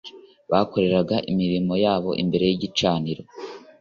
[0.51, 3.21] bakoreraga imirimo yabo imbere y'igicaniro.